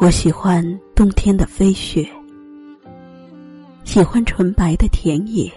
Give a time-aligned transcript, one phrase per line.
[0.00, 2.08] 我喜欢冬天的飞雪，
[3.82, 5.52] 喜欢纯白的田野，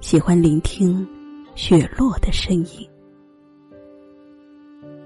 [0.00, 1.06] 喜欢聆听
[1.54, 2.84] 雪落的声音。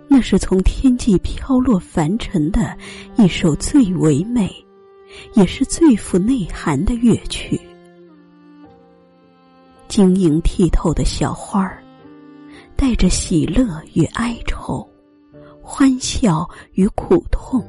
[0.09, 2.75] 那是从天际飘落凡尘的
[3.19, 4.51] 一首最唯美，
[5.35, 7.61] 也是最富内涵的乐曲。
[9.89, 11.85] 晶莹剔透的小花儿，
[12.77, 14.89] 带着喜乐与哀愁，
[15.61, 17.63] 欢笑与苦痛，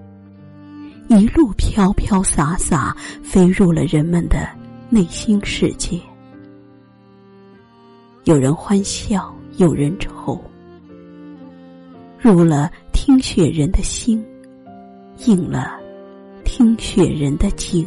[1.20, 4.48] 一路飘飘洒洒飞入了人们的
[4.90, 5.99] 内心世界。
[8.24, 10.40] 有人欢笑，有人愁。
[12.18, 14.24] 入了听雪人的心，
[15.26, 15.77] 应了
[16.46, 17.85] 听雪人的景。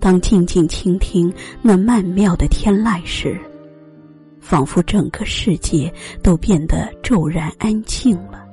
[0.00, 3.38] 当静静倾听那曼妙的天籁时，
[4.48, 8.46] 仿佛整个世界都变得骤然安静了，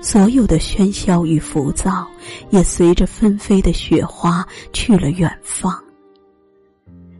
[0.00, 2.04] 所有的喧嚣与浮躁
[2.50, 5.72] 也随着纷飞的雪花去了远方。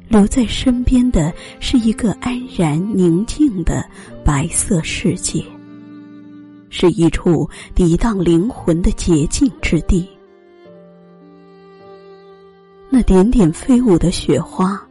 [0.09, 3.89] 留在身边的是一个安然宁静的
[4.25, 5.45] 白色世界，
[6.71, 10.09] 是一处涤荡灵魂的洁净之地。
[12.91, 14.85] 那点点飞舞的雪花，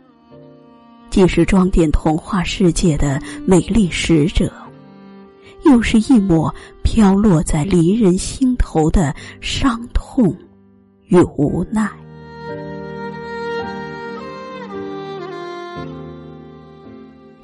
[1.22, 4.52] 既是装点童话世界的美丽使者，
[5.66, 10.36] 又是一抹飘落在离人心头的伤痛
[11.10, 11.88] 与无奈。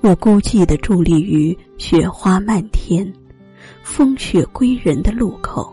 [0.01, 3.13] 我孤寂的伫立于雪花漫天、
[3.83, 5.71] 风雪归人的路口，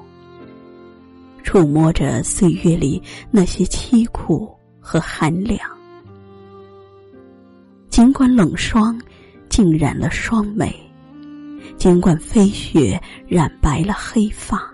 [1.43, 5.59] 触摸着岁月里那些凄苦和寒凉。
[7.95, 9.01] 尽管冷霜
[9.49, 10.75] 浸染了双眉，
[11.79, 14.69] 尽管飞雪染白了黑发，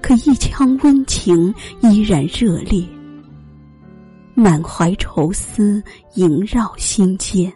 [0.00, 2.82] 可一腔温情依然热烈，
[4.32, 5.84] 满怀愁思
[6.14, 7.52] 萦绕心间。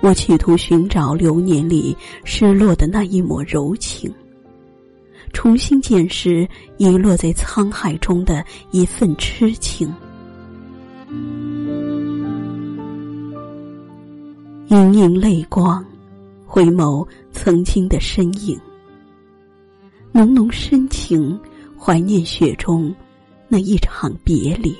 [0.00, 4.10] 我企图寻找流年里失落的那一抹柔情，
[5.34, 6.48] 重新捡拾
[6.78, 9.94] 遗落在沧海中的一份痴情。
[14.72, 15.84] 盈盈泪光，
[16.46, 18.58] 回眸曾经的身影，
[20.12, 21.38] 浓浓深情，
[21.78, 22.90] 怀念雪中
[23.48, 24.74] 那一场别离。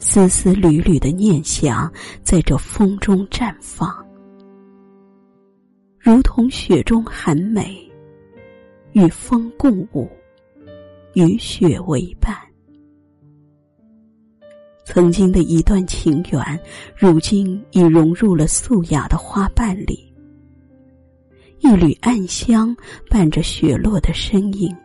[0.00, 1.88] 丝丝缕缕的念想，
[2.24, 4.04] 在这风中绽放，
[6.00, 7.88] 如同雪中寒梅，
[8.94, 10.10] 与风共舞，
[11.12, 12.36] 与雪为伴。
[14.84, 16.60] 曾经的一段情缘，
[16.96, 20.12] 如今已融入了素雅的花瓣里。
[21.60, 22.76] 一缕暗香
[23.08, 24.76] 伴着雪落的身影，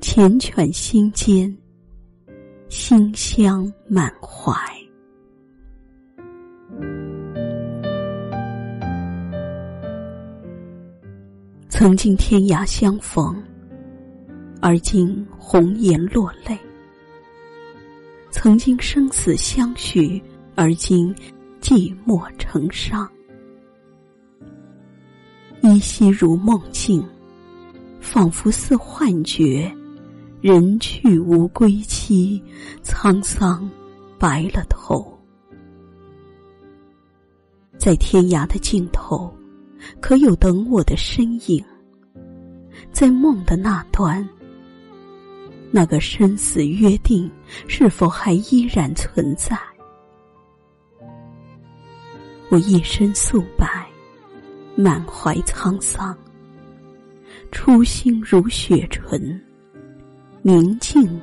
[0.00, 1.56] 缱绻心间。
[2.68, 4.52] 馨香满怀。
[11.68, 13.40] 曾经天涯相逢，
[14.60, 16.56] 而今红颜落泪；
[18.44, 20.22] 曾经生死相许，
[20.54, 21.14] 而今
[21.62, 23.10] 寂寞成伤。
[25.62, 27.02] 依稀如梦境，
[28.00, 29.74] 仿佛似幻觉。
[30.42, 32.38] 人去无归期，
[32.82, 33.66] 沧桑
[34.18, 35.18] 白了头。
[37.78, 39.34] 在天涯的尽头，
[40.02, 41.64] 可有等我的身影？
[42.92, 44.28] 在梦的那端，
[45.70, 47.30] 那个生死约定
[47.66, 49.58] 是否还依然存在？
[52.50, 53.66] 我一身素白，
[54.76, 56.16] 满怀沧桑，
[57.50, 59.40] 初心如雪纯。
[60.42, 61.20] 宁静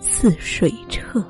[0.00, 1.22] 似水澈，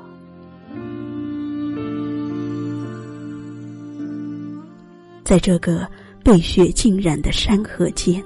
[5.25, 5.85] 在这个
[6.23, 8.23] 被雪浸染的山河间，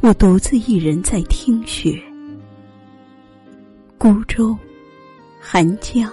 [0.00, 2.00] 我独自一人在听雪。
[4.04, 4.54] 孤舟、
[5.40, 6.12] 寒江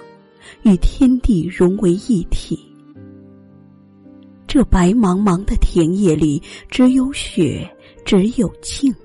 [0.61, 2.57] 与天地融为一体，
[4.47, 7.69] 这白茫茫的田野里，只有雪，
[8.05, 8.95] 只有静。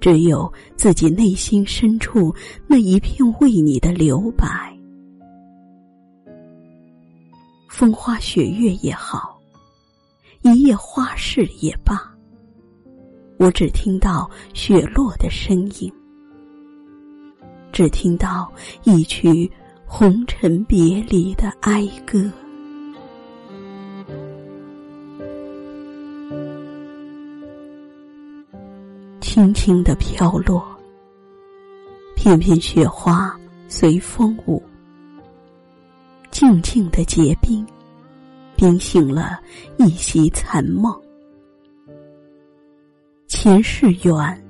[0.00, 2.30] 只有自己内心深处
[2.66, 4.46] 那一片为你的留白，
[7.70, 9.40] 风花雪月也好，
[10.42, 12.14] 一夜花事也罢，
[13.38, 15.90] 我只听到雪落的声音，
[17.78, 18.52] 只听到
[18.82, 19.48] 一曲
[19.86, 22.28] 红尘别离的哀歌，
[29.20, 30.60] 轻轻的飘落，
[32.16, 33.38] 片片雪花
[33.68, 34.60] 随风舞。
[36.32, 37.64] 静静的结冰，
[38.56, 39.38] 冰醒了
[39.76, 40.92] 一袭残梦。
[43.28, 44.47] 前世缘。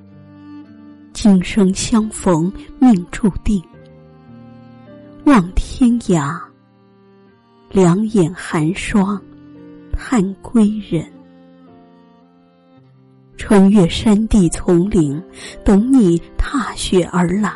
[1.20, 3.61] 今生相逢命注定。
[5.25, 6.41] 望天涯，
[7.70, 9.20] 两眼寒霜，
[9.93, 11.05] 盼归人。
[13.37, 15.20] 穿越山地丛林，
[15.65, 17.53] 等你踏雪而来。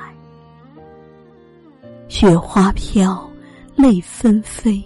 [2.08, 3.30] 雪花飘，
[3.76, 4.82] 泪纷飞。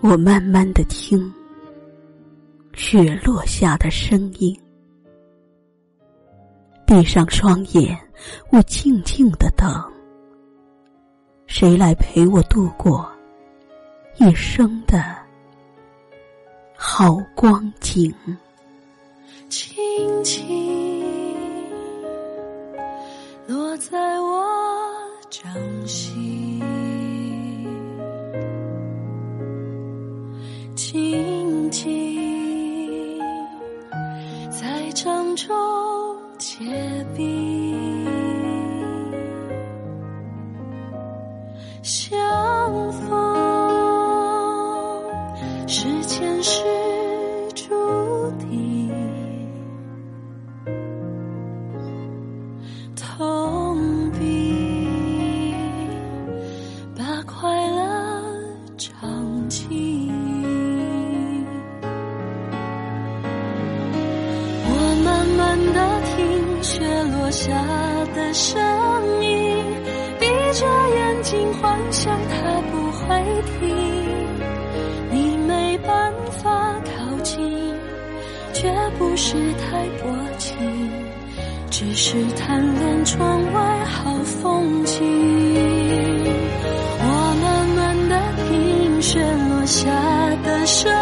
[0.00, 1.30] 我慢慢的听，
[2.72, 4.58] 雪落下的声音。
[6.92, 7.98] 闭上双眼，
[8.50, 9.66] 我静静的等。
[11.46, 13.10] 谁来陪我度过
[14.18, 15.02] 一生的
[16.76, 18.14] 好光景？
[19.48, 21.02] 轻轻
[23.46, 24.44] 落在我
[25.30, 25.50] 掌
[25.86, 26.60] 心，
[30.76, 33.18] 静静
[34.50, 35.71] 在掌中
[42.82, 43.06] 相逢
[45.68, 46.60] 是前世
[47.54, 47.70] 注
[48.40, 48.90] 定。
[52.96, 55.54] 痛笔，
[56.96, 57.80] 把快乐
[58.76, 60.10] 唱尽。
[64.64, 64.70] 我
[65.04, 65.78] 慢慢地
[66.16, 66.80] 听雪
[67.12, 67.52] 落下
[68.14, 68.60] 的声
[69.22, 69.62] 音，
[70.52, 70.66] 着
[70.96, 73.22] 眼睛幻想它不会
[73.58, 73.68] 停。
[75.10, 77.74] 你没办法靠近，
[78.52, 80.08] 绝不是太薄
[80.38, 80.56] 情。
[81.70, 85.02] 只是贪恋窗外好风景，
[87.00, 87.04] 我
[87.42, 89.18] 慢慢的听雪
[89.48, 89.90] 落下
[90.44, 90.92] 的声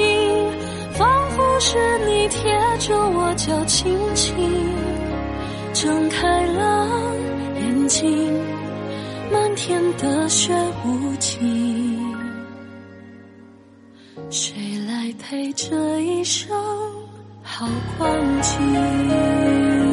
[0.00, 0.48] 音，
[0.92, 4.34] 仿佛是你贴着我脚轻轻
[5.74, 6.88] 睁开了
[7.56, 8.32] 眼睛，
[9.66, 10.52] 天的雪
[10.84, 12.14] 无情，
[14.28, 14.52] 谁
[14.86, 16.54] 来陪这一生
[17.42, 17.66] 好
[17.96, 18.06] 光
[18.42, 19.83] 景？